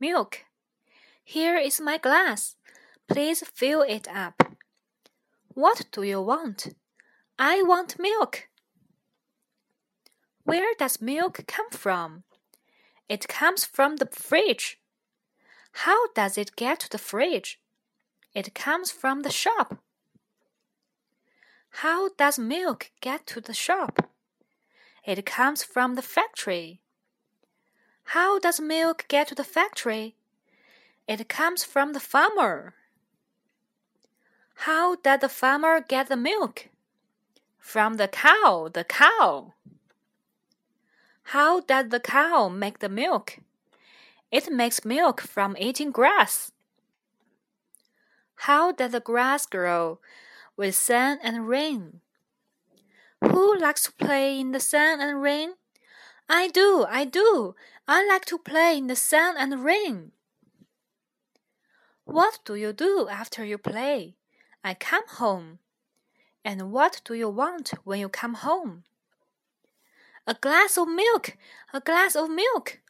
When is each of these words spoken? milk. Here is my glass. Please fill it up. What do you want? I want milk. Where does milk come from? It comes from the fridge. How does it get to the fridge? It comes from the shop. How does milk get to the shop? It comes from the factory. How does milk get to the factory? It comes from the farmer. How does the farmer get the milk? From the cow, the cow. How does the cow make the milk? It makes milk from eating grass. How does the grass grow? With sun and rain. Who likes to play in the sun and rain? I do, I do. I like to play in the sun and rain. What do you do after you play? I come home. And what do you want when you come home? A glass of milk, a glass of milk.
milk. 0.00 0.44
Here 1.24 1.56
is 1.56 1.80
my 1.80 1.98
glass. 1.98 2.56
Please 3.08 3.42
fill 3.54 3.82
it 3.82 4.08
up. 4.08 4.42
What 5.54 5.86
do 5.92 6.02
you 6.02 6.20
want? 6.20 6.68
I 7.38 7.62
want 7.62 7.98
milk. 7.98 8.48
Where 10.44 10.74
does 10.78 11.00
milk 11.00 11.44
come 11.46 11.70
from? 11.70 12.24
It 13.08 13.28
comes 13.28 13.64
from 13.64 13.96
the 13.96 14.06
fridge. 14.06 14.78
How 15.72 16.08
does 16.14 16.38
it 16.38 16.56
get 16.56 16.80
to 16.80 16.90
the 16.90 16.98
fridge? 16.98 17.60
It 18.34 18.54
comes 18.54 18.90
from 18.90 19.22
the 19.22 19.30
shop. 19.30 19.78
How 21.82 22.10
does 22.16 22.38
milk 22.38 22.90
get 23.00 23.26
to 23.26 23.40
the 23.40 23.54
shop? 23.54 24.08
It 25.04 25.26
comes 25.26 25.62
from 25.62 25.94
the 25.94 26.02
factory. 26.02 26.80
How 28.10 28.38
does 28.38 28.60
milk 28.60 29.04
get 29.08 29.28
to 29.28 29.34
the 29.34 29.42
factory? 29.42 30.14
It 31.08 31.28
comes 31.28 31.64
from 31.64 31.92
the 31.92 32.00
farmer. 32.00 32.74
How 34.60 34.94
does 34.96 35.20
the 35.20 35.28
farmer 35.28 35.80
get 35.80 36.08
the 36.08 36.16
milk? 36.16 36.68
From 37.58 37.94
the 37.94 38.06
cow, 38.06 38.70
the 38.72 38.84
cow. 38.84 39.54
How 41.30 41.60
does 41.60 41.88
the 41.88 41.98
cow 41.98 42.48
make 42.48 42.78
the 42.78 42.88
milk? 42.88 43.40
It 44.30 44.52
makes 44.52 44.84
milk 44.84 45.20
from 45.20 45.56
eating 45.58 45.90
grass. 45.90 46.52
How 48.36 48.70
does 48.70 48.92
the 48.92 49.00
grass 49.00 49.46
grow? 49.46 49.98
With 50.56 50.76
sun 50.76 51.18
and 51.24 51.48
rain. 51.48 52.00
Who 53.20 53.58
likes 53.58 53.82
to 53.84 53.92
play 53.92 54.38
in 54.38 54.52
the 54.52 54.60
sun 54.60 55.00
and 55.00 55.20
rain? 55.20 55.54
I 56.28 56.48
do, 56.48 56.84
I 56.88 57.04
do. 57.04 57.54
I 57.86 58.06
like 58.06 58.24
to 58.26 58.38
play 58.38 58.78
in 58.78 58.88
the 58.88 58.96
sun 58.96 59.36
and 59.38 59.64
rain. 59.64 60.12
What 62.04 62.40
do 62.44 62.54
you 62.54 62.72
do 62.72 63.08
after 63.10 63.44
you 63.44 63.58
play? 63.58 64.16
I 64.64 64.74
come 64.74 65.06
home. 65.08 65.58
And 66.44 66.72
what 66.72 67.00
do 67.04 67.14
you 67.14 67.28
want 67.28 67.72
when 67.84 68.00
you 68.00 68.08
come 68.08 68.34
home? 68.34 68.84
A 70.26 70.34
glass 70.34 70.76
of 70.76 70.88
milk, 70.88 71.36
a 71.72 71.80
glass 71.80 72.16
of 72.16 72.30
milk. 72.30 72.80